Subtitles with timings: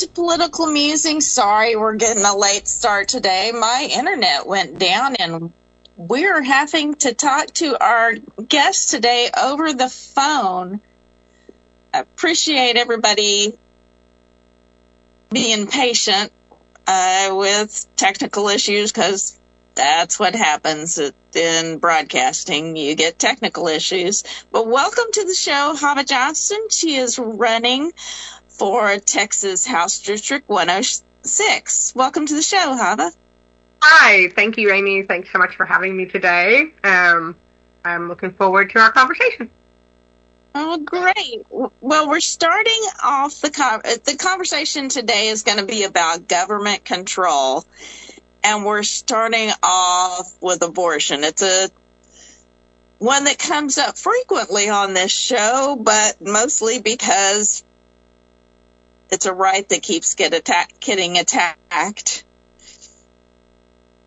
[0.00, 1.20] to Political Musing.
[1.20, 3.52] Sorry, we're getting a late start today.
[3.52, 5.52] My internet went down and
[5.94, 10.80] we're having to talk to our guest today over the phone.
[11.92, 13.52] Appreciate everybody
[15.28, 16.32] being patient
[16.86, 19.38] uh, with technical issues because
[19.74, 20.98] that's what happens
[21.34, 22.74] in broadcasting.
[22.76, 24.24] You get technical issues.
[24.50, 26.68] But welcome to the show, Hava Johnson.
[26.70, 27.92] She is running
[28.60, 31.94] for Texas House District 106.
[31.94, 33.10] Welcome to the show, Hava.
[33.82, 35.02] Hi, thank you, Amy.
[35.02, 36.74] Thanks so much for having me today.
[36.84, 37.36] Um,
[37.86, 39.48] I'm looking forward to our conversation.
[40.54, 41.46] Oh, great.
[41.48, 46.84] Well, we're starting off the con- the conversation today is going to be about government
[46.84, 47.64] control,
[48.44, 51.24] and we're starting off with abortion.
[51.24, 51.70] It's a
[52.98, 57.64] one that comes up frequently on this show, but mostly because
[59.12, 62.24] it's a right that keeps get attack, getting attacked.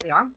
[0.04, 0.30] Yeah.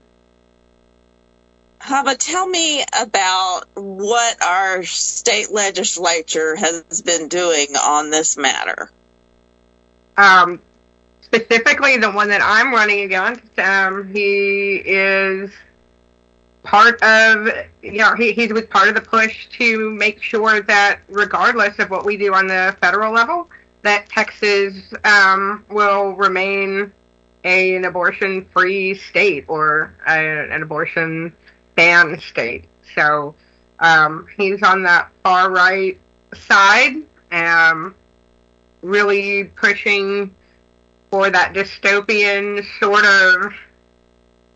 [1.81, 8.91] Hava, tell me about what our state legislature has been doing on this matter.
[10.17, 10.61] Um,
[11.23, 15.53] specifically, the one that I'm running against, um, he is
[16.65, 17.49] part of,
[17.83, 21.91] you know, he, he was part of the push to make sure that regardless of
[21.91, 23.49] what we do on the federal level,
[23.87, 24.75] that Texas
[25.05, 26.93] um, will remain
[27.45, 31.35] a, an abortion free state or a, an abortion
[31.77, 32.65] ban state.
[32.95, 33.35] So
[33.79, 35.99] um, he's on that far right
[36.35, 36.97] side,
[37.31, 37.95] um,
[38.83, 40.35] really pushing
[41.11, 43.53] for that dystopian sort of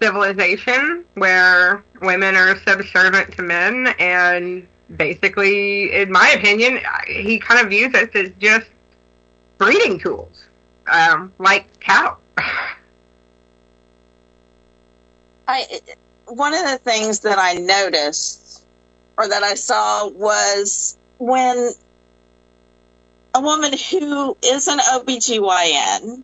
[0.03, 7.71] civilization where women are subservient to men and basically in my opinion he kind of
[7.71, 8.67] views us as just
[9.61, 10.47] breeding tools,
[10.91, 12.17] um, like cattle.
[15.47, 15.81] I
[16.27, 18.65] one of the things that I noticed
[19.19, 21.73] or that I saw was when
[23.35, 26.23] a woman who is an OBGYN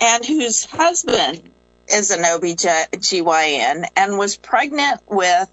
[0.00, 1.50] and whose husband
[1.88, 5.48] is an OBGYN and was pregnant with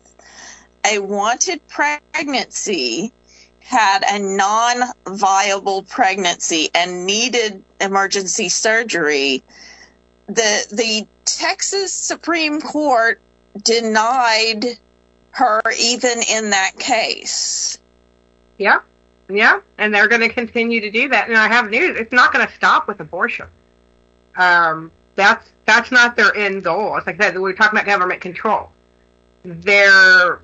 [0.84, 3.14] a wanted pregnancy
[3.70, 9.44] had a non-viable pregnancy and needed emergency surgery,
[10.28, 13.22] the the Texas Supreme Court
[13.62, 14.66] denied
[15.32, 17.80] her even in that case.
[18.58, 18.80] Yeah.
[19.32, 21.28] Yeah, and they're going to continue to do that.
[21.30, 23.46] And I have news; it's not going to stop with abortion.
[24.36, 26.98] Um, that's that's not their end goal.
[26.98, 27.40] It's like that.
[27.40, 28.72] We're talking about government control.
[29.44, 30.42] Their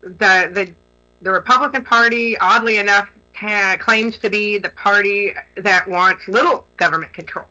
[0.00, 0.74] the the
[1.24, 7.12] the Republican Party, oddly enough, ha- claims to be the party that wants little government
[7.14, 7.46] control.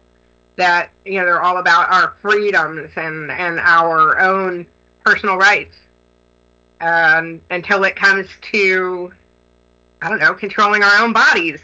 [0.55, 4.67] That you know they're all about our freedoms and and our own
[5.03, 5.75] personal rights.
[6.79, 9.13] Um, until it comes to,
[10.01, 11.61] I don't know, controlling our own bodies.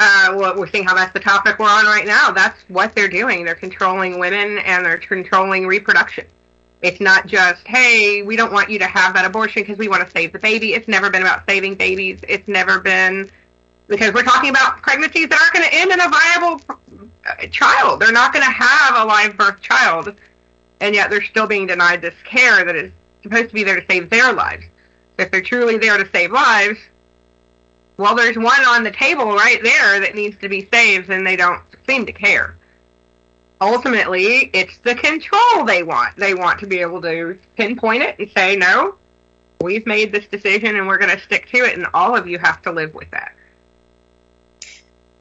[0.00, 2.32] Uh, well, we're seeing how that's the topic we're on right now.
[2.32, 3.44] That's what they're doing.
[3.44, 6.26] They're controlling women and they're controlling reproduction.
[6.80, 10.04] It's not just, hey, we don't want you to have that abortion because we want
[10.04, 10.74] to save the baby.
[10.74, 12.20] It's never been about saving babies.
[12.28, 13.28] It's never been
[13.88, 18.00] because we're talking about pregnancies that aren't going to end in a viable uh, child.
[18.00, 20.14] They're not going to have a live birth child,
[20.80, 22.92] and yet they're still being denied this care that is
[23.22, 24.64] supposed to be there to save their lives.
[25.18, 26.78] If they're truly there to save lives,
[27.96, 31.34] well, there's one on the table right there that needs to be saved, and they
[31.34, 32.57] don't seem to care
[33.60, 36.16] ultimately it's the control they want.
[36.16, 38.94] They want to be able to pinpoint it and say, no,
[39.60, 42.38] we've made this decision and we're going to stick to it, and all of you
[42.38, 43.34] have to live with that.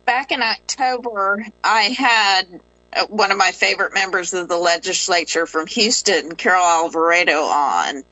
[0.05, 2.61] Back in October, I had
[3.09, 8.03] one of my favorite members of the legislature from Houston, Carol Alvarado, on.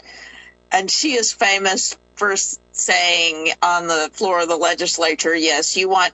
[0.71, 6.13] And she is famous for saying on the floor of the legislature, yes, you want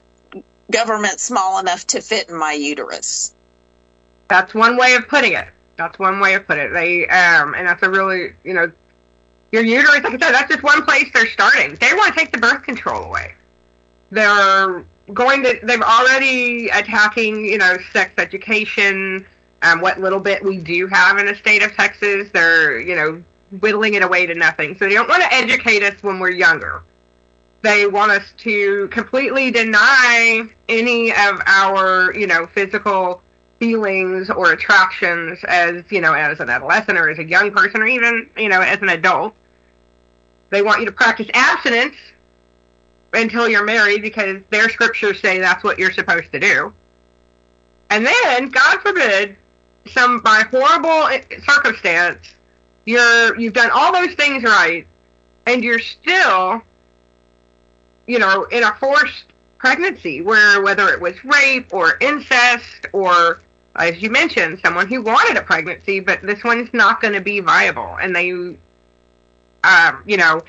[0.70, 3.34] government small enough to fit in my uterus.
[4.32, 5.48] That's one way of putting it.
[5.76, 6.72] That's one way of putting it.
[6.72, 8.72] They um, and that's a really you know,
[9.52, 10.02] your uterus.
[10.02, 11.74] Like I said, that's just one place they're starting.
[11.74, 13.34] They want to take the birth control away.
[14.08, 15.60] They're going to.
[15.62, 19.26] They've already attacking you know sex education.
[19.60, 23.22] Um, what little bit we do have in the state of Texas, they're you know
[23.60, 24.78] whittling it away to nothing.
[24.78, 26.82] So they don't want to educate us when we're younger.
[27.60, 33.20] They want us to completely deny any of our you know physical
[33.62, 37.86] feelings or attractions as, you know, as an adolescent or as a young person or
[37.86, 39.34] even, you know, as an adult.
[40.50, 41.94] They want you to practice abstinence
[43.12, 46.74] until you're married because their scriptures say that's what you're supposed to do.
[47.90, 49.36] And then, God forbid,
[49.86, 52.34] some by horrible circumstance,
[52.84, 54.88] you're you've done all those things right,
[55.46, 56.62] and you're still,
[58.08, 59.26] you know, in a forced
[59.58, 63.38] pregnancy where whether it was rape or incest or
[63.76, 67.40] as you mentioned, someone who wanted a pregnancy, but this one's not going to be
[67.40, 68.30] viable, and they,
[69.64, 70.40] um, you know,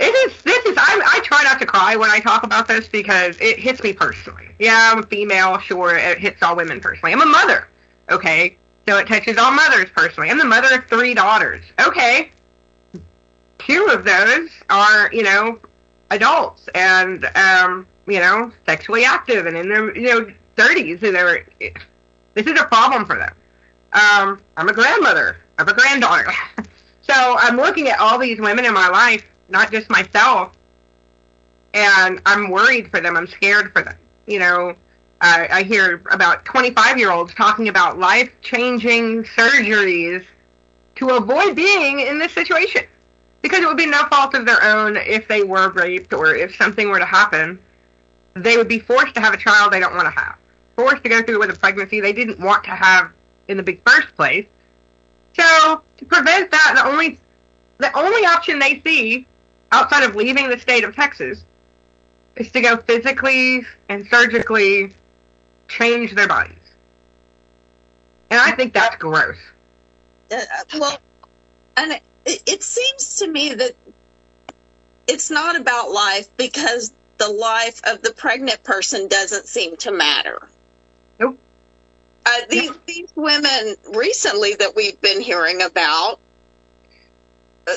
[0.00, 0.42] it is.
[0.42, 0.76] This is.
[0.76, 3.92] I, I try not to cry when I talk about this because it hits me
[3.92, 4.48] personally.
[4.58, 5.58] Yeah, I'm a female.
[5.58, 7.12] Sure, it hits all women personally.
[7.12, 7.68] I'm a mother.
[8.10, 8.56] Okay,
[8.88, 10.28] so it touches all mothers personally.
[10.28, 11.62] I'm the mother of three daughters.
[11.86, 12.32] Okay,
[13.66, 15.58] two of those are, you know,
[16.10, 21.02] adults and, um, you know, sexually active and in their, you know, 30s.
[21.02, 21.46] And they're,
[22.34, 23.34] this is a problem for them.
[23.92, 25.38] Um, I'm a grandmother.
[25.58, 26.30] I'm a granddaughter.
[27.02, 30.52] so I'm looking at all these women in my life, not just myself,
[31.74, 33.16] and I'm worried for them.
[33.16, 33.96] I'm scared for them.
[34.26, 34.74] You know,
[35.20, 40.24] I, I hear about 25 year olds talking about life changing surgeries
[40.96, 42.82] to avoid being in this situation
[43.40, 46.54] because it would be no fault of their own if they were raped or if
[46.56, 47.58] something were to happen.
[48.34, 50.36] They would be forced to have a child they don't want to have,
[50.76, 53.10] forced to go through with a pregnancy they didn't want to have
[53.48, 54.46] in the big first place.
[55.34, 57.18] So to prevent that, the only
[57.78, 59.26] the only option they see
[59.72, 61.44] outside of leaving the state of Texas
[62.36, 64.94] is to go physically and surgically
[65.68, 66.56] change their bodies.
[68.30, 69.36] And I think that's gross.
[70.30, 70.40] Uh,
[70.78, 70.98] well,
[71.76, 71.92] and
[72.24, 73.72] it, it seems to me that
[75.06, 80.48] it's not about life because the life of the pregnant person doesn't seem to matter.
[81.22, 81.38] Nope.
[82.24, 86.20] Uh, these these women recently that we've been hearing about,
[87.66, 87.76] uh,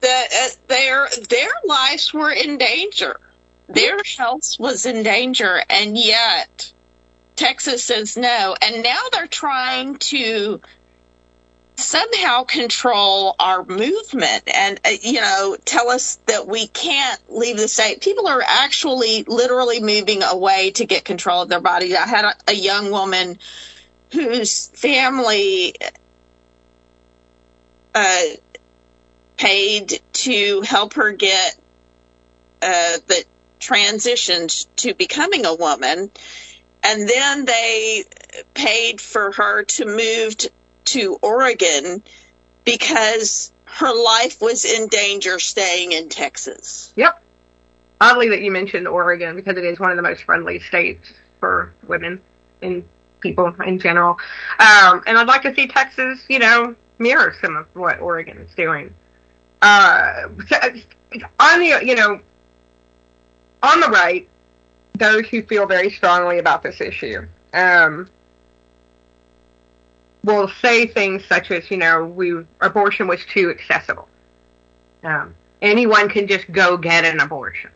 [0.00, 3.20] that uh, their their lives were in danger,
[3.68, 6.72] their health was in danger, and yet
[7.34, 10.60] Texas says no, and now they're trying to
[11.78, 14.42] somehow control our movement.
[14.52, 18.00] And uh, you know tell us that we can't leave the state.
[18.00, 21.94] People are actually literally moving away to get control of their bodies.
[21.94, 23.38] I had a, a young woman
[24.12, 25.74] whose family
[27.94, 28.22] uh,
[29.36, 31.56] paid to help her get
[32.62, 33.24] uh, the
[33.60, 36.10] transitioned to becoming a woman.
[36.82, 38.04] And then they
[38.54, 40.50] paid for her to move to,
[40.88, 42.02] to Oregon
[42.64, 46.92] because her life was in danger staying in Texas.
[46.96, 47.22] Yep.
[48.00, 51.72] Oddly that you mentioned Oregon because it is one of the most friendly states for
[51.86, 52.20] women
[52.62, 52.84] and
[53.20, 54.18] people in general.
[54.58, 58.54] Um, and I'd like to see Texas, you know, mirror some of what Oregon is
[58.54, 58.94] doing.
[59.60, 60.28] Uh,
[61.40, 62.20] on the, you know,
[63.62, 64.28] on the right,
[64.94, 68.08] those who feel very strongly about this issue um,
[70.28, 74.08] will say things such as, you know, we abortion was too accessible.
[75.02, 77.70] Um, anyone can just go get an abortion.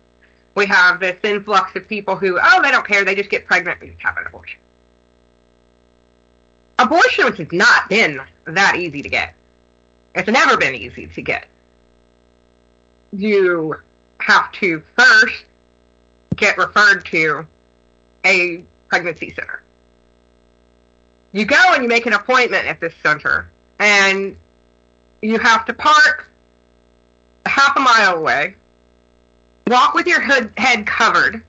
[0.54, 3.80] We have this influx of people who, oh, they don't care, they just get pregnant
[3.80, 4.60] and have an abortion.
[6.78, 9.34] Abortion has not been that easy to get.
[10.14, 11.46] It's never been easy to get.
[13.12, 13.76] You
[14.18, 15.46] have to first
[16.36, 17.46] get referred to
[18.26, 19.62] a pregnancy center.
[21.32, 24.36] You go and you make an appointment at this center, and
[25.22, 26.30] you have to park
[27.46, 28.54] half a mile away,
[29.66, 31.42] walk with your hood, head covered.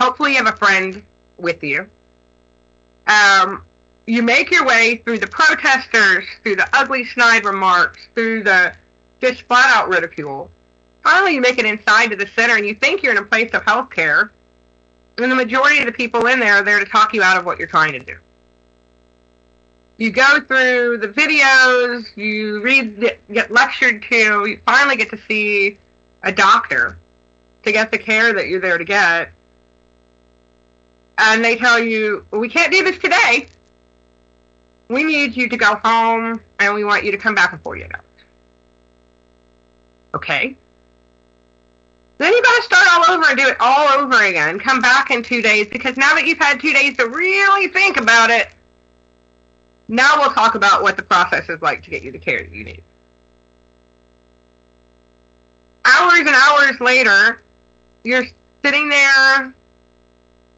[0.00, 1.02] Hopefully, you have a friend
[1.36, 1.88] with you.
[3.06, 3.64] Um,
[4.06, 8.74] you make your way through the protesters, through the ugly snide remarks, through the
[9.20, 10.50] just flat out ridicule.
[11.02, 13.50] Finally, you make it inside to the center, and you think you're in a place
[13.52, 14.30] of health care,
[15.18, 17.44] and the majority of the people in there are there to talk you out of
[17.44, 18.16] what you're trying to do.
[20.00, 25.76] You go through the videos, you read, get lectured to, you finally get to see
[26.22, 26.98] a doctor
[27.64, 29.30] to get the care that you're there to get.
[31.18, 33.46] And they tell you, we can't do this today.
[34.88, 37.94] We need you to go home, and we want you to come back in 48
[37.94, 38.04] hours.
[40.14, 40.56] Okay.
[42.16, 44.58] Then you got to start all over and do it all over again.
[44.60, 47.98] Come back in two days because now that you've had two days to really think
[47.98, 48.48] about it,
[49.90, 52.54] now we'll talk about what the process is like to get you the care that
[52.54, 52.82] you need.
[55.84, 57.42] Hours and hours later,
[58.04, 58.26] you're
[58.64, 59.54] sitting there,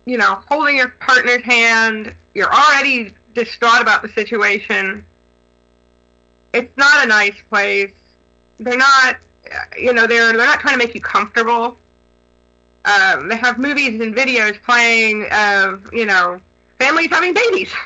[0.05, 2.15] you know, holding your partner's hand.
[2.35, 5.07] You're already distraught about the situation.
[6.53, 7.95] It's not a nice place.
[8.59, 9.19] They're not
[9.79, 11.77] you know, they're they're not trying to make you comfortable.
[12.85, 16.41] Um, they have movies and videos playing of, you know,
[16.79, 17.73] families having babies.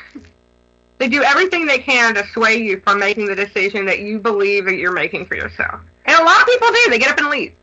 [0.99, 4.65] they do everything they can to sway you from making the decision that you believe
[4.65, 5.81] that you're making for yourself.
[6.07, 6.91] And a lot of people do.
[6.91, 7.55] They get up and leave.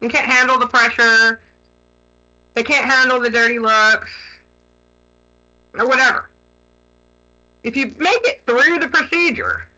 [0.00, 1.40] You can't handle the pressure.
[2.54, 4.10] They can't handle the dirty looks
[5.74, 6.30] or whatever.
[7.62, 9.68] If you make it through the procedure,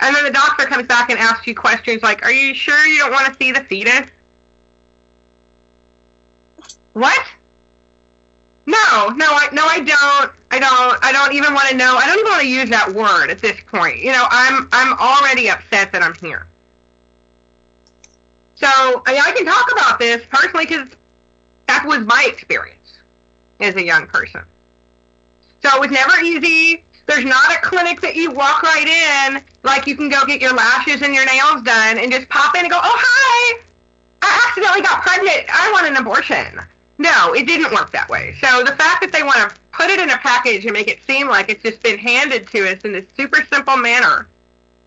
[0.00, 2.98] and then the doctor comes back and asks you questions like, "Are you sure you
[2.98, 4.10] don't want to see the fetus?"
[6.92, 7.24] What?
[8.66, 10.32] No, no, I no, I don't.
[10.52, 11.02] I don't.
[11.02, 11.96] I don't even want to know.
[11.96, 14.00] I don't even want to use that word at this point.
[14.00, 16.46] You know, I'm I'm already upset that I'm here.
[18.56, 20.90] So I, mean, I can talk about this personally because
[21.66, 23.00] that was my experience
[23.60, 24.42] as a young person.
[25.62, 26.84] So it was never easy.
[27.06, 30.54] There's not a clinic that you walk right in, like you can go get your
[30.54, 33.60] lashes and your nails done and just pop in and go, oh, hi,
[34.22, 35.46] I accidentally got pregnant.
[35.48, 36.60] I want an abortion.
[36.98, 38.36] No, it didn't work that way.
[38.40, 41.02] So the fact that they want to put it in a package and make it
[41.04, 44.28] seem like it's just been handed to us in this super simple manner,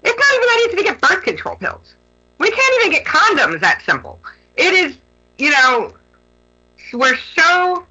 [0.03, 1.95] it's not even that easy to get birth control pills.
[2.37, 4.19] We can't even get condoms that simple.
[4.55, 4.97] It is,
[5.37, 5.93] you know,
[6.93, 7.85] we're so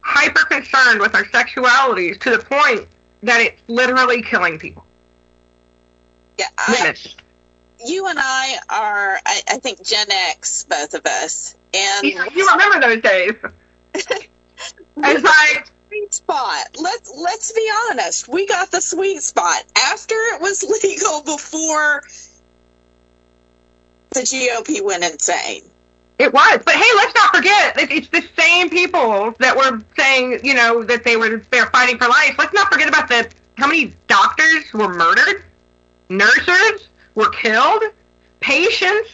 [0.00, 2.88] hyper concerned with our sexualities to the point
[3.22, 4.84] that it's literally killing people.
[6.38, 6.94] Yeah, I,
[7.84, 12.48] you and I are, I, I, think, Gen X, both of us, and you, you
[12.48, 13.34] remember those days.
[13.94, 16.76] it's like sweet spot.
[16.80, 18.28] Let's let's be honest.
[18.28, 21.22] We got the sweet spot after it was legal.
[21.22, 22.02] Before
[24.10, 25.62] the GOP went insane.
[26.18, 30.54] It was, but hey, let's not forget it's the same people that were saying, you
[30.54, 32.34] know, that they were they're fighting for life.
[32.38, 35.44] Let's not forget about the how many doctors were murdered,
[36.08, 37.82] nurses were killed,
[38.40, 39.10] patients,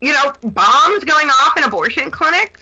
[0.00, 2.60] you know, bombs going off in abortion clinics.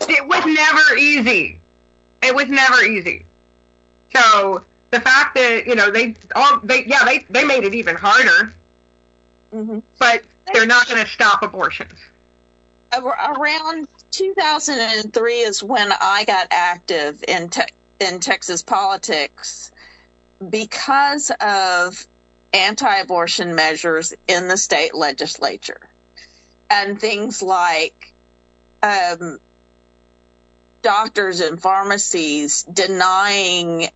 [0.00, 1.60] It was never easy.
[2.22, 3.24] It was never easy.
[4.14, 7.96] So the fact that you know they all they yeah they they made it even
[7.96, 8.52] harder.
[9.52, 9.80] Mm-hmm.
[9.98, 11.98] But they're not going to stop abortions.
[12.94, 19.72] Around 2003 is when I got active in te- in Texas politics
[20.50, 22.06] because of
[22.52, 25.88] anti-abortion measures in the state legislature
[26.68, 28.12] and things like
[28.82, 29.38] um,
[30.82, 33.88] doctors and pharmacies denying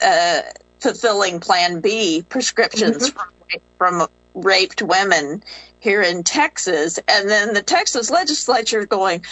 [0.00, 0.40] uh,
[0.80, 3.58] fulfilling Plan B prescriptions mm-hmm.
[3.78, 5.42] from, from raped women
[5.80, 6.98] here in Texas.
[7.08, 9.24] And then the Texas legislature is going,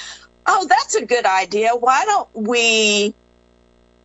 [0.47, 1.71] oh, that's a good idea.
[1.75, 3.15] Why don't we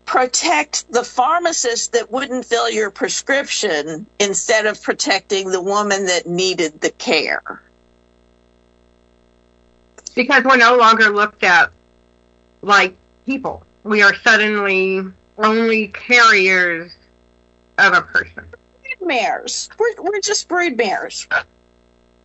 [0.05, 6.81] protect the pharmacist that wouldn't fill your prescription instead of protecting the woman that needed
[6.81, 7.61] the care?
[10.13, 11.71] Because we're no longer looked at
[12.61, 13.63] like people.
[13.83, 15.03] We are suddenly
[15.37, 16.91] only carriers
[17.77, 18.45] of a person
[19.01, 19.69] mares.
[19.77, 21.27] We're, we're just brood mares.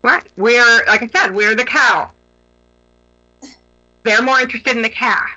[0.02, 0.30] Right.
[0.36, 2.12] We're, like I said, we're the cow.
[4.04, 5.28] They're more interested in the calf.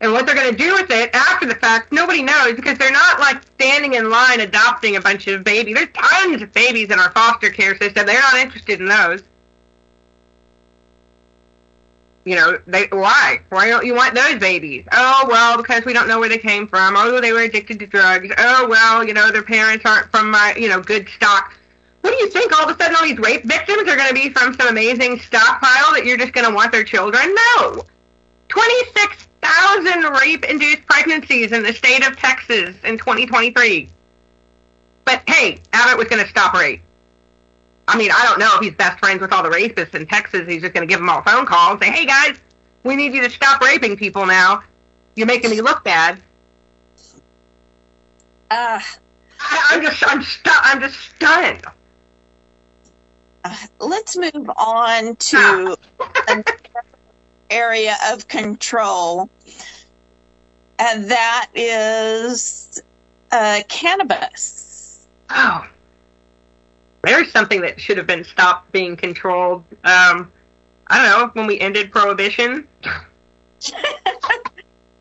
[0.00, 2.92] And what they're going to do with it after the fact, nobody knows because they're
[2.92, 5.74] not like standing in line adopting a bunch of babies.
[5.74, 8.06] There's tons of babies in our foster care system.
[8.06, 9.22] They're not interested in those
[12.24, 13.40] you know, they why?
[13.50, 14.84] Why don't you want those babies?
[14.92, 16.94] Oh well, because we don't know where they came from.
[16.96, 18.32] Oh, they were addicted to drugs.
[18.38, 21.54] Oh well, you know, their parents aren't from my, you know, good stock.
[22.00, 22.52] What do you think?
[22.52, 25.18] All of a sudden, all these rape victims are going to be from some amazing
[25.20, 27.34] stockpile that you're just going to want their children?
[27.56, 27.82] No.
[28.48, 33.88] Twenty-six thousand rape-induced pregnancies in the state of Texas in 2023.
[35.04, 36.82] But hey, Abbott was going to stop rape.
[37.86, 40.48] I mean, I don't know if he's best friends with all the rapists in Texas.
[40.48, 42.36] He's just going to give them all a phone call and say, "Hey guys,
[42.82, 44.62] we need you to stop raping people now.
[45.16, 46.22] You're making me look bad."
[48.50, 48.80] Uh,
[49.40, 51.64] I, am just, I'm, stu- I'm just stunned.
[53.42, 55.76] Uh, let's move on to
[56.28, 56.44] an
[57.50, 59.28] area of control,
[60.78, 62.82] and that is
[63.30, 65.06] uh, cannabis.
[65.28, 65.66] Oh
[67.04, 69.64] there's something that should have been stopped being controlled.
[69.84, 70.30] Um,
[70.86, 72.68] I don't know when we ended prohibition.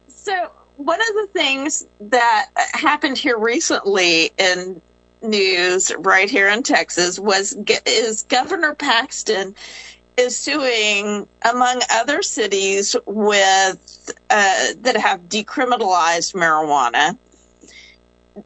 [0.08, 4.82] so one of the things that happened here recently in
[5.22, 7.56] news right here in Texas was
[7.86, 9.56] is Governor Paxton
[10.18, 17.18] is suing among other cities with uh, that have decriminalized marijuana.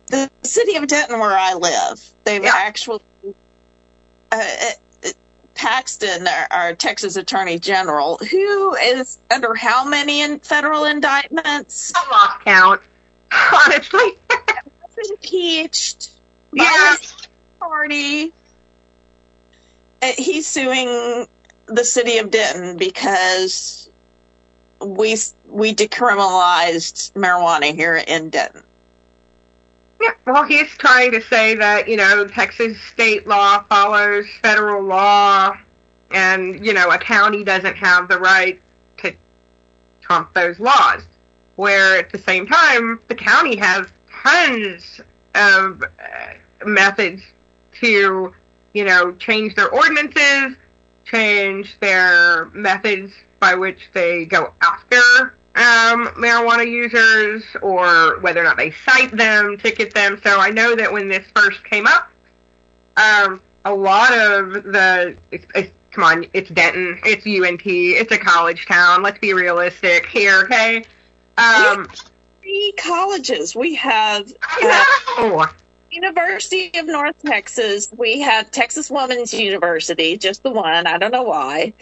[0.08, 2.52] The city of Denton, where I live, they've yeah.
[2.54, 3.02] actually
[4.32, 4.50] uh,
[5.56, 11.92] Paxton, our, our, Texas Attorney General, who is under how many in federal indictments?
[11.96, 12.82] I lost count,
[13.66, 14.18] honestly.
[15.10, 16.12] impeached.
[16.54, 16.96] Yeah.
[17.60, 18.32] Party.
[20.02, 21.28] Uh, he's suing
[21.66, 23.90] the city of Denton because
[24.80, 25.18] we
[25.48, 28.64] we decriminalized marijuana here in Denton.
[30.02, 35.58] Yeah, well, he's trying to say that, you know, Texas state law follows federal law,
[36.12, 38.62] and, you know, a county doesn't have the right
[38.98, 39.16] to
[40.02, 41.04] trump those laws.
[41.56, 45.02] Where at the same time, the county has tons
[45.34, 47.24] of uh, methods
[47.82, 48.34] to,
[48.76, 50.56] you know, change their ordinances,
[51.06, 58.58] change their methods by which they go after um, marijuana users or whether or not
[58.58, 60.22] they cite them, ticket them.
[60.24, 62.12] So I know that when this first came up,
[62.96, 68.20] um, a lot of the it's, it's, come on, it's Denton, it's UNT, it's a
[68.20, 69.02] college town.
[69.02, 70.86] Let's be realistic here, okay?
[71.38, 71.88] Um,
[72.42, 73.56] three colleges.
[73.56, 75.48] We have uh,
[75.90, 77.90] University of North Texas.
[77.96, 80.86] We have Texas Women's University, just the one.
[80.86, 81.74] I don't know why.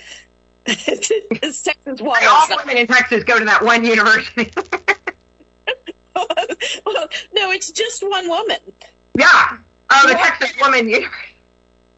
[0.66, 2.02] It's Texas.
[2.02, 4.52] All women in Texas go to that one university.
[6.86, 8.60] well, no, it's just one woman.
[9.18, 9.60] Yeah.
[9.90, 11.36] Oh, the Texas Woman University.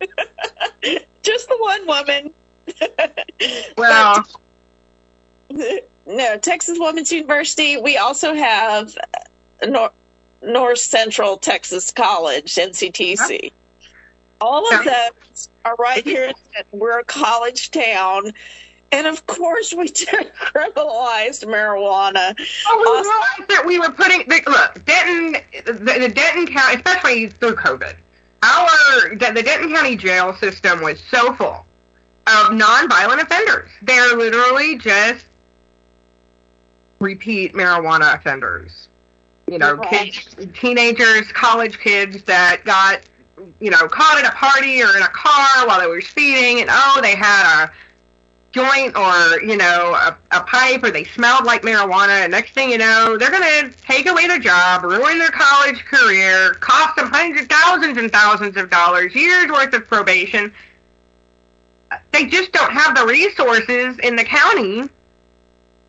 [1.22, 2.34] just the one woman.
[3.78, 4.28] well.
[5.50, 7.78] But, no, Texas Women's University.
[7.78, 8.98] We also have
[9.66, 9.94] North,
[10.42, 13.52] North Central Texas College, NCTC.
[14.42, 16.34] All of those are right here.
[16.72, 18.34] We're a college town.
[18.92, 22.36] And of course, we decriminalized marijuana.
[22.68, 27.56] Oh, we realized that we were putting look Denton, the, the Denton County, especially through
[27.56, 27.96] COVID.
[28.44, 31.66] Our the, the Denton County jail system was so full
[32.28, 33.72] of nonviolent offenders.
[33.82, 35.26] They're literally just
[37.00, 38.90] repeat marijuana offenders.
[39.50, 40.12] You know, right.
[40.12, 43.02] kids, teenagers, college kids that got
[43.60, 46.70] you know, caught at a party or in a car while they were speeding, and
[46.72, 47.72] oh, they had a
[48.52, 52.72] joint or you know a, a pipe or they smelled like marijuana and next thing
[52.72, 57.08] you know they're going to take away their job ruin their college career cost them
[57.08, 60.52] hundreds of thousands and thousands of dollars years worth of probation.
[62.12, 64.90] They just don't have the resources in the county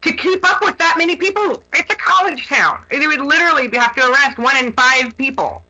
[0.02, 1.62] to keep up with that many people.
[1.72, 2.84] It's a college town.
[2.90, 5.64] They would literally have to arrest one in five people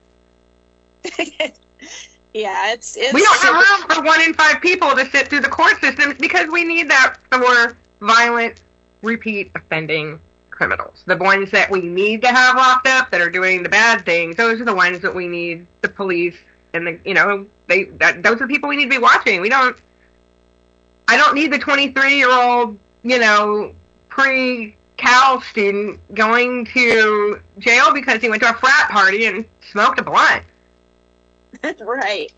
[2.35, 5.41] Yeah, it's, it's we don't have room for one in five people to sit through
[5.41, 8.63] the court systems because we need that for violent,
[9.03, 11.05] repeat offending criminals.
[11.07, 14.37] The ones that we need to have locked up that are doing the bad things,
[14.37, 16.37] those are the ones that we need the police
[16.75, 19.41] and the you know they that, those are the people we need to be watching.
[19.41, 19.81] We don't.
[21.07, 23.75] I don't need the 23 year old you know
[24.09, 29.99] pre Cal student going to jail because he went to a frat party and smoked
[30.01, 30.45] a blunt.
[31.81, 32.33] right.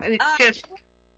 [0.00, 0.66] It's uh, just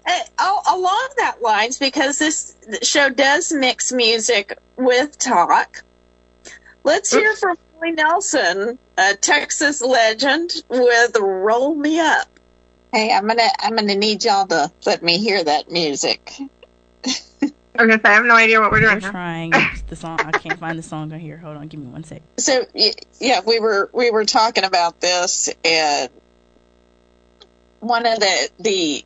[0.05, 5.83] uh, along that lines because this show does mix music with talk.
[6.83, 7.21] Let's oops.
[7.21, 12.27] hear from Willie Nelson, a Texas legend, with "Roll Me Up."
[12.93, 16.31] Hey, I'm gonna I'm gonna need y'all to let me hear that music.
[17.77, 19.01] Okay, I have no idea what we're doing.
[19.01, 19.51] We're trying
[19.87, 20.19] the song.
[20.21, 21.37] I can't find the song on here.
[21.37, 22.21] Hold on, give me one sec.
[22.37, 22.65] So
[23.19, 26.09] yeah, we were we were talking about this, and
[27.85, 29.05] one of the the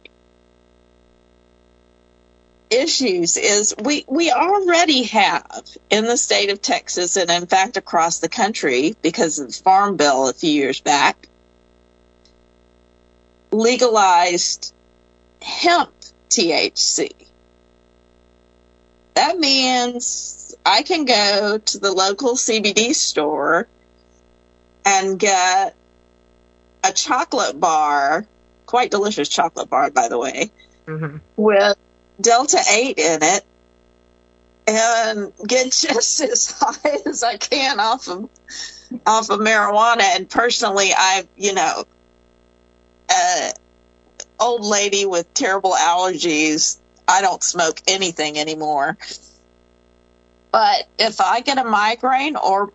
[2.69, 8.19] issues is we we already have in the state of Texas and in fact across
[8.19, 11.27] the country because of the farm bill a few years back
[13.51, 14.73] legalized
[15.41, 15.91] hemp
[16.29, 17.11] THC.
[19.15, 23.67] That means I can go to the local CBD store
[24.85, 25.75] and get
[26.83, 28.25] a chocolate bar
[28.69, 30.51] quite delicious chocolate bar, by the way,
[30.85, 31.17] mm-hmm.
[31.37, 31.75] with
[32.21, 33.45] Delta 8 in it
[34.67, 38.29] and get just as high as I can off of
[39.07, 40.03] off of marijuana.
[40.03, 41.83] And personally, I, you know,
[43.09, 43.51] uh,
[44.39, 46.77] old lady with terrible allergies.
[47.07, 48.99] I don't smoke anything anymore.
[50.51, 52.71] But if I get a migraine or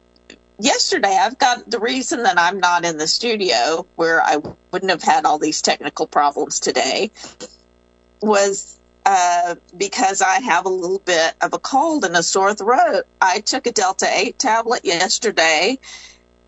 [0.58, 4.36] yesterday I've got the reason that I'm not in the studio where I
[4.72, 7.10] wouldn't have had all these technical problems today
[8.22, 13.04] was uh, because I have a little bit of a cold and a sore throat.
[13.20, 15.78] I took a Delta 8 tablet yesterday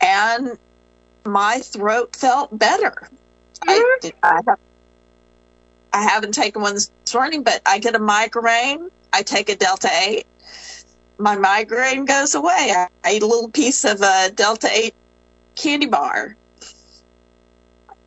[0.00, 0.58] and
[1.26, 3.10] my throat felt better.
[3.68, 3.84] I,
[4.22, 4.58] I, have,
[5.92, 8.88] I haven't taken one this morning, but I get a migraine.
[9.12, 10.26] I take a Delta 8.
[11.18, 12.74] My migraine goes away.
[13.04, 14.94] I, eat a little piece of a Delta 8
[15.54, 16.36] candy bar,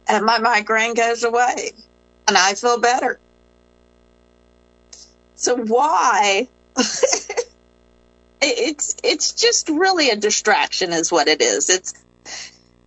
[0.07, 1.71] and my migraine goes away,
[2.27, 3.19] and I feel better.
[5.35, 6.47] So why?
[8.41, 11.69] it's it's just really a distraction, is what it is.
[11.69, 11.93] It's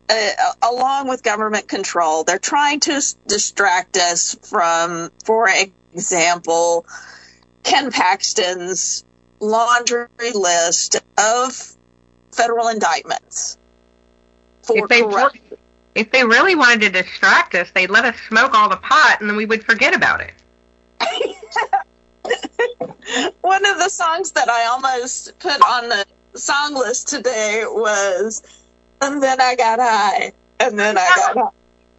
[0.09, 5.49] uh, along with government control, they're trying to distract us from, for
[5.95, 6.85] example,
[7.63, 9.05] Ken Paxton's
[9.43, 11.77] laundry list of
[12.33, 13.59] federal indictments
[14.63, 15.43] for If they corruption.
[15.95, 19.29] if they really wanted to distract us, they'd let us smoke all the pot, and
[19.29, 20.33] then we would forget about it.
[23.43, 28.43] One of the songs that I almost put on the song list today was,
[29.01, 31.43] and then I got high, and then I got high.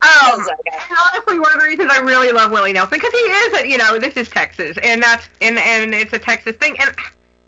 [0.01, 2.97] Um, Yes, I got and honestly, one of the reasons I really love Willie Nelson
[2.97, 6.19] because he is, a, you know, this is Texas, and that's and and it's a
[6.19, 6.93] Texas thing, and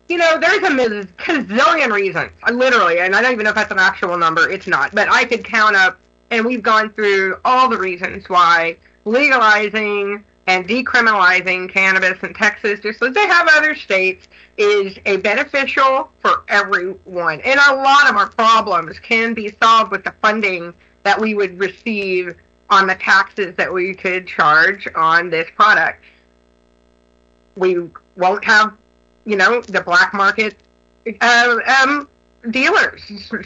[0.07, 3.55] you know, there's a million, gazillion reasons, uh, literally, and I don't even know if
[3.55, 4.49] that's an actual number.
[4.49, 5.99] It's not, but I could count up,
[6.31, 13.01] and we've gone through all the reasons why legalizing and decriminalizing cannabis in Texas, just
[13.01, 17.41] as they have other states, is a beneficial for everyone.
[17.41, 21.59] And a lot of our problems can be solved with the funding that we would
[21.59, 22.35] receive
[22.69, 26.03] on the taxes that we could charge on this product.
[27.57, 28.73] We won't have,
[29.25, 30.55] you know, the black market
[31.21, 32.07] uh, um,
[32.51, 33.01] dealers.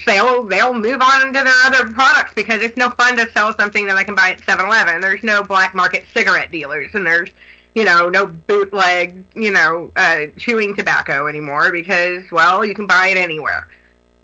[0.06, 3.88] They'll they'll move on to their other products because it's no fun to sell something
[3.88, 5.02] that I can buy at 7-Eleven.
[5.02, 7.30] There's no black market cigarette dealers, and there's
[7.76, 13.08] you know no bootleg you know uh, chewing tobacco anymore because well you can buy
[13.08, 13.68] it anywhere.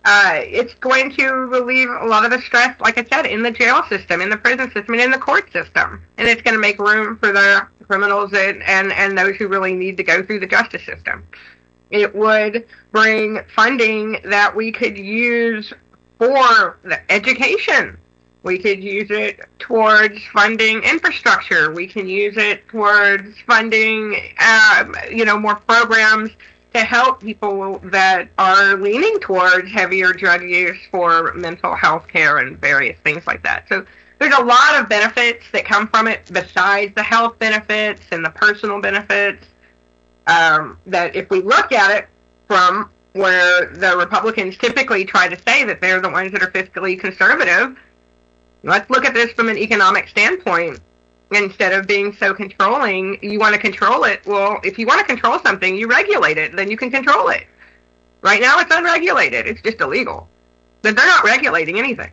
[0.04, 3.50] Uh, it's going to relieve a lot of the stress, like I said, in the
[3.50, 6.60] jail system, in the prison system, and in the court system, and it's going to
[6.60, 10.40] make room for the criminals and, and and those who really need to go through
[10.40, 11.26] the justice system
[11.90, 15.72] it would bring funding that we could use
[16.18, 17.96] for the education.
[18.42, 21.72] We could use it towards funding infrastructure.
[21.72, 26.30] We can use it towards funding, um, you know, more programs
[26.72, 32.60] to help people that are leaning towards heavier drug use for mental health care and
[32.60, 33.66] various things like that.
[33.68, 33.84] So
[34.18, 38.30] there's a lot of benefits that come from it besides the health benefits and the
[38.30, 39.44] personal benefits
[40.26, 42.08] um, that if we look at it
[42.46, 46.98] from where the Republicans typically try to say that they're the ones that are fiscally
[46.98, 47.78] conservative,
[48.62, 50.80] let's look at this from an economic standpoint.
[51.32, 54.24] Instead of being so controlling, you want to control it.
[54.26, 57.48] Well, if you want to control something, you regulate it, then you can control it.
[58.20, 59.44] Right now, it's unregulated.
[59.46, 60.28] It's just illegal.
[60.82, 62.12] But they're not regulating anything.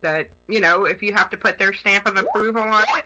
[0.00, 3.04] That, you know, if you have to put their stamp of approval on it,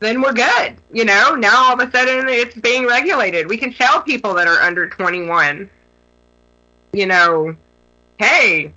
[0.00, 0.76] then we're good.
[0.92, 3.48] You know, now all of a sudden it's being regulated.
[3.48, 5.70] We can tell people that are under 21,
[6.92, 7.54] you know,
[8.18, 8.72] hey,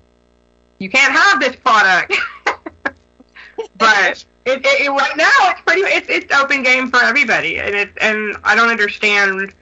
[0.79, 2.13] you can't have this product.
[3.77, 7.73] but it, it, it, right now it's pretty it's it's open game for everybody, and
[7.73, 9.53] it and I don't understand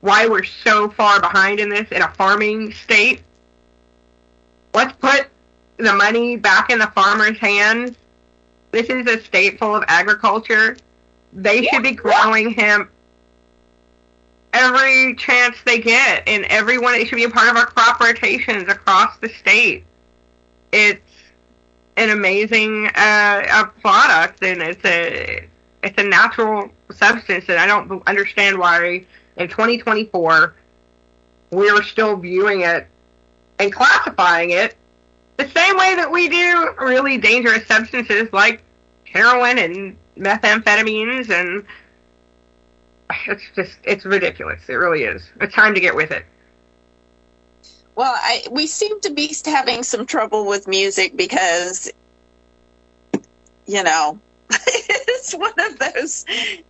[0.00, 3.22] why we're so far behind in this in a farming state.
[4.74, 5.28] Let's put
[5.76, 7.96] the money back in the farmer's hands.
[8.70, 10.76] This is a state full of agriculture
[11.32, 12.90] they should be growing hemp
[14.52, 18.68] every chance they get, and everyone it should be a part of our crop rotations
[18.68, 19.84] across the state.
[20.72, 21.00] It's
[21.96, 25.48] an amazing uh, a product, and it's a
[25.82, 29.04] it's a natural substance, and I don't understand why
[29.36, 30.54] in 2024
[31.50, 32.86] we're still viewing it
[33.58, 34.76] and classifying it
[35.36, 38.62] the same way that we do really dangerous substances like
[39.04, 41.64] heroin and methamphetamines and
[43.26, 46.24] it's just it's ridiculous it really is it's time to get with it
[47.94, 51.92] Well, I, we seem to be having some trouble with music because,
[53.66, 54.18] you know,
[54.50, 56.24] it's one of those.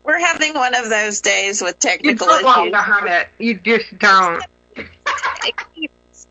[0.04, 2.72] We're having one of those days with you technical don't want issues.
[2.72, 4.42] to hum it you just don't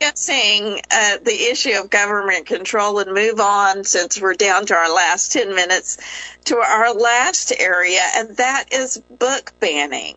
[0.02, 4.94] discussing uh, the issue of government control and move on since we're down to our
[4.94, 5.98] last 10 minutes
[6.46, 10.16] to our last area, and that is book banning.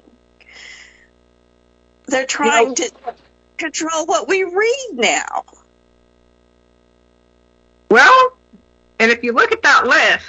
[2.07, 2.91] They're trying to
[3.59, 5.45] control what we read now.
[7.91, 8.33] well
[8.99, 10.27] and if you look at that list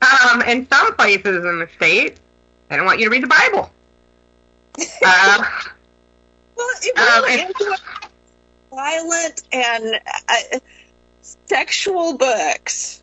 [0.00, 2.18] um in some places in the state
[2.68, 3.70] they don't want you to read the bible
[5.04, 5.44] uh,
[6.62, 7.80] Well, it Um, really and- is
[8.70, 10.58] violent and uh,
[11.46, 13.02] sexual books.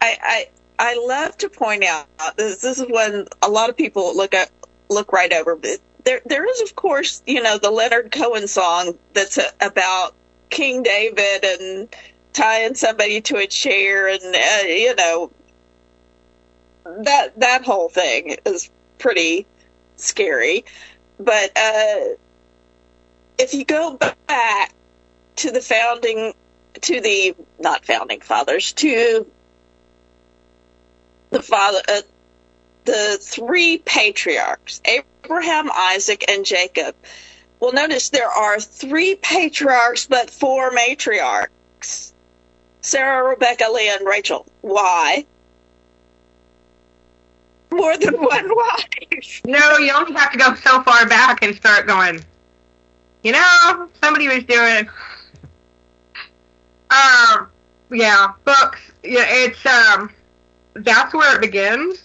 [0.00, 4.16] I, I I love to point out this, this is when a lot of people
[4.16, 4.50] look at
[4.88, 5.56] look right over.
[5.56, 10.14] But there, there is of course, you know, the Leonard Cohen song that's a, about
[10.50, 11.96] King David and
[12.32, 15.30] tying somebody to a chair, and uh, you know,
[17.04, 19.46] that that whole thing is pretty
[19.96, 20.64] scary.
[21.18, 21.98] But uh,
[23.38, 24.72] if you go back
[25.36, 26.34] to the founding,
[26.80, 29.26] to the not founding fathers, to
[31.30, 32.02] the father, uh,
[32.84, 36.94] the three patriarchs, Abraham, Isaac, and Jacob.
[37.60, 42.12] Well, notice there are three patriarchs, but four matriarchs.
[42.82, 44.46] Sarah, Rebecca, Leah, and Rachel.
[44.60, 45.24] Why?
[47.72, 49.40] More than one wife.
[49.46, 52.22] No, you only have to go so far back and start going.
[53.24, 54.86] You know, somebody was doing.
[56.90, 57.48] Um,
[57.90, 58.80] yeah, books.
[59.02, 60.10] Yeah, it's um,
[60.74, 62.02] that's where it begins.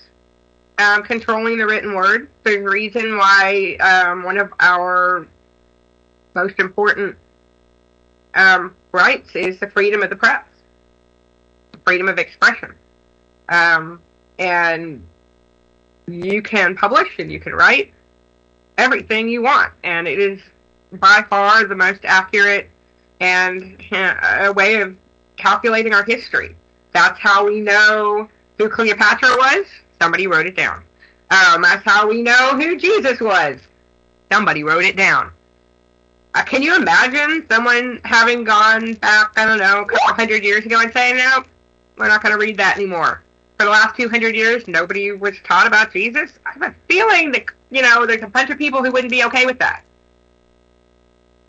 [0.78, 2.30] Um, controlling the written word.
[2.46, 5.28] A reason why um, one of our
[6.36, 7.18] most important
[8.34, 10.46] um, rights is the freedom of the press,
[11.86, 12.74] freedom of expression,
[13.50, 14.02] um,
[14.38, 15.06] and
[16.08, 17.94] you can publish and you can write
[18.78, 20.40] everything you want, and it is
[20.94, 22.70] by far the most accurate
[23.20, 24.96] and uh, a way of
[25.38, 26.56] calculating our history.
[26.92, 29.66] That's how we know who Cleopatra was.
[30.02, 30.84] Somebody wrote it down.
[31.32, 33.60] Um, that's how we know who Jesus was.
[34.32, 35.32] Somebody wrote it down.
[36.34, 40.66] Uh, can you imagine someone having gone back, I don't know, a couple hundred years
[40.66, 41.44] ago and saying, no,
[41.98, 43.24] we're not going to read that anymore?
[43.58, 46.40] For the last 200 years, nobody was taught about Jesus?
[46.46, 49.24] I have a feeling that, you know, there's a bunch of people who wouldn't be
[49.26, 49.84] okay with that.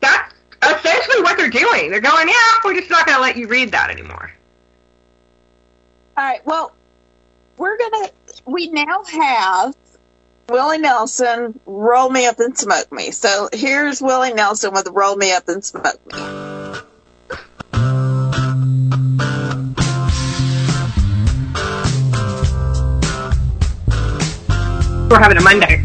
[0.01, 1.91] That's essentially what they're doing.
[1.91, 4.31] They're going, yeah, we're just not going to let you read that anymore.
[6.17, 6.45] All right.
[6.45, 6.73] Well,
[7.57, 8.09] we're gonna.
[8.47, 9.75] We now have
[10.49, 15.33] Willie Nelson, "Roll Me Up and Smoke Me." So here's Willie Nelson with "Roll Me
[15.33, 16.19] Up and Smoke Me."
[25.09, 25.85] We're having a Monday.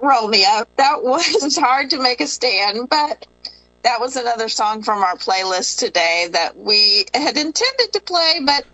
[0.00, 0.68] Not roll me up.
[0.76, 3.26] That was hard to make a stand, but
[3.82, 8.64] that was another song from our playlist today that we had intended to play, but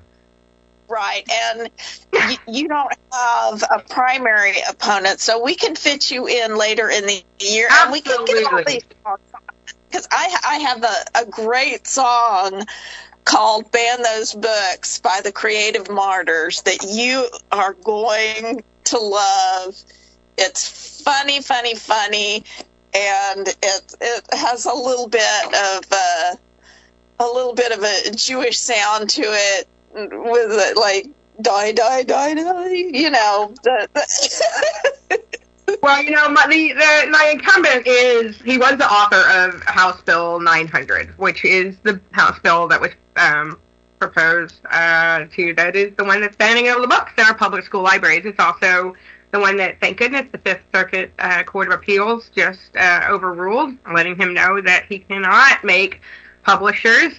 [0.88, 1.71] Right, and
[2.13, 7.06] y- you don't have a primary opponent, so we can fit you in later in
[7.08, 8.74] the year, and we can get all Absolutely.
[8.74, 8.84] these
[9.89, 12.65] because I I have a, a great song
[13.24, 19.76] called "Ban Those Books" by the Creative Martyrs that you are going to love.
[20.38, 22.43] It's funny, funny, funny,
[22.93, 26.36] and it it has a little bit of uh,
[27.19, 31.08] a little bit of a Jewish sound to it with it, like
[31.41, 32.73] die, die, die, die.
[32.73, 33.53] You know,
[35.81, 40.01] Well, you know, my, the, the, my incumbent is he was the author of House
[40.01, 43.60] Bill 900, which is the House bill that was um,
[43.99, 47.63] proposed uh, to that is the one that's banning all the books in our public
[47.65, 48.25] school libraries.
[48.25, 48.96] It's also
[49.31, 53.75] the one that, thank goodness, the Fifth Circuit uh, Court of Appeals just uh, overruled,
[53.91, 56.00] letting him know that he cannot make
[56.43, 57.13] publishers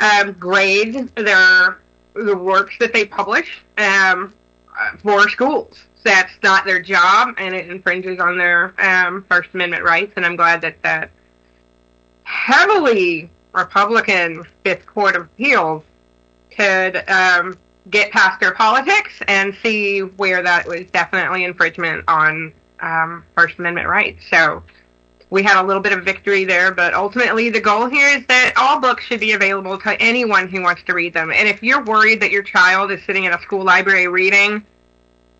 [0.00, 1.80] um, grade their
[2.14, 4.34] the works that they publish um,
[4.78, 5.84] uh, for schools.
[6.04, 10.12] That's not their job, and it infringes on their um, First Amendment rights.
[10.16, 11.10] And I'm glad that that
[12.24, 15.84] heavily Republican Fifth Court of Appeals
[16.50, 17.56] could um,
[17.90, 23.88] get past their politics and see where that was definitely infringement on um, First Amendment
[23.88, 24.24] rights.
[24.28, 24.62] So
[25.32, 28.52] we had a little bit of victory there, but ultimately the goal here is that
[28.58, 31.32] all books should be available to anyone who wants to read them.
[31.32, 34.62] And if you're worried that your child is sitting in a school library reading,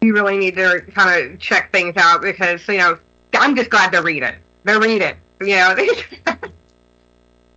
[0.01, 2.99] you really need to kind of check things out because, you know,
[3.34, 4.34] I'm just glad they're reading.
[4.64, 5.14] They're reading.
[5.43, 5.76] You know,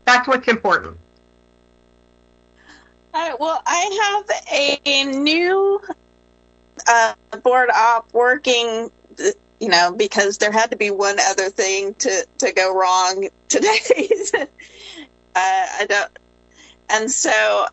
[0.04, 0.98] that's what's important.
[3.14, 5.80] All right, well, I have a new
[6.86, 8.92] uh, board op working,
[9.66, 14.10] you know, because there had to be one other thing to, to go wrong today.
[14.36, 14.46] uh,
[15.36, 16.12] I don't,
[16.88, 17.66] and so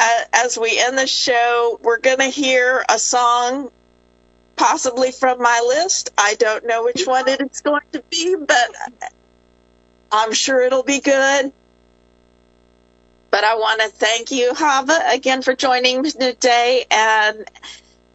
[0.00, 3.70] uh, as we end the show, we're going to hear a song
[4.56, 6.10] possibly from my list.
[6.18, 8.74] I don't know which one it is going to be, but
[10.10, 11.52] I'm sure it'll be good.
[13.30, 16.84] But I want to thank you, Hava, again for joining me today.
[16.90, 17.48] And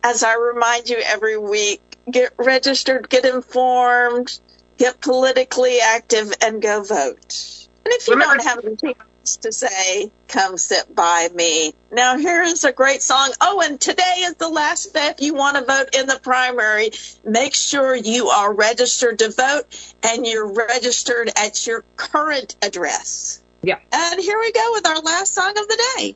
[0.03, 4.39] as I remind you every week, get registered, get informed,
[4.78, 7.68] get politically active, and go vote.
[7.86, 11.74] And if you Remember- don't have anything else to say, come sit by me.
[11.91, 13.32] Now, here is a great song.
[13.41, 15.08] Oh, and today is the last day.
[15.08, 16.91] If you want to vote in the primary,
[17.24, 23.41] make sure you are registered to vote and you're registered at your current address.
[23.64, 23.80] Yeah.
[23.91, 26.16] And here we go with our last song of the day.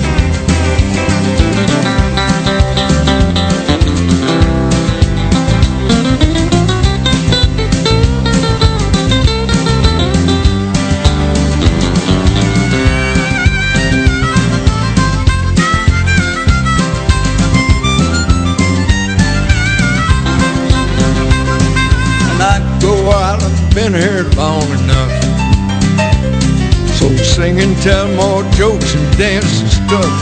[27.51, 30.13] Sing and tell more jokes and dance and stuff.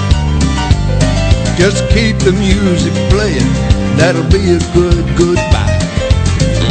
[1.58, 3.50] Just keep the music playing,
[3.98, 5.80] that'll be a good goodbye.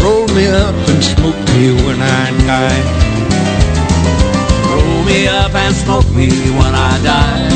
[0.03, 2.83] Roll me up and smoke me when I die.
[4.71, 6.29] Roll me up and smoke me
[6.59, 7.49] when I die.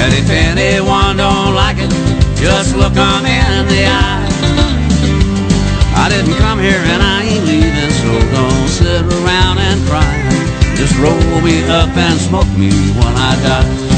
[0.00, 1.92] And if anyone don't like it,
[2.36, 4.26] just look 'em in the eye.
[5.94, 10.27] I didn't come here and I ain't leaving, so don't sit around and cry.
[10.78, 13.97] Just roll me up and smoke me when I die.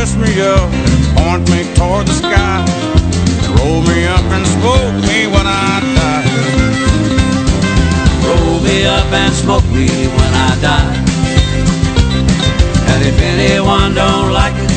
[0.00, 2.64] Twist me up and point me toward the sky.
[3.58, 6.24] Roll me up and smoke me when I die.
[8.24, 10.96] Roll me up and smoke me when I die.
[12.90, 14.72] And if anyone don't like it,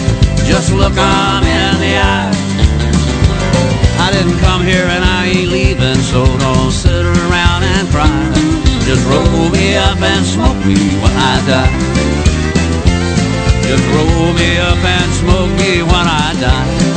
[0.46, 2.36] just look 'em in the eye.
[4.06, 8.12] I didn't come here and I ain't leaving, so don't sit around and cry.
[8.88, 12.13] Just roll me up and smoke me when I die.
[13.82, 16.93] Roll me up and smoke me when I die.